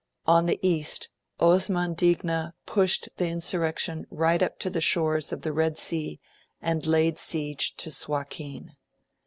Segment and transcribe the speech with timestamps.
[0.25, 5.53] On the East, Osman Digna pushed the insurrection right up to the shores of the
[5.53, 6.19] Red Sea
[6.59, 8.71] and laid siege to Suakin.